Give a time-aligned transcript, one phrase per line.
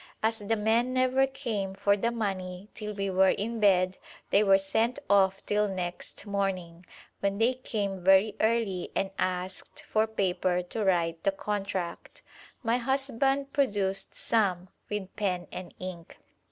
[0.23, 3.99] As the men never came for the money till we were in bed,
[4.31, 6.87] they were sent off till next morning,
[7.19, 12.23] when they came very early and asked for paper to write the contract.
[12.63, 16.17] My husband produced some, with pen and ink.